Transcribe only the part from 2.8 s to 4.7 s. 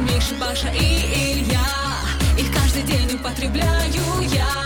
день употребляю я.